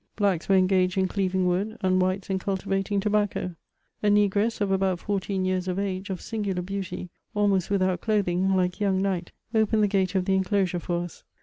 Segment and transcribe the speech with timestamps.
[0.15, 3.55] Blacks were engaged in cleaving wood, and Whites in cultivating tobacco.
[4.01, 8.79] A negress, of about fourteen years of age, of singular beauty, almost without clothing, like
[8.79, 11.23] young Night, opened the gate of the enclosure for us.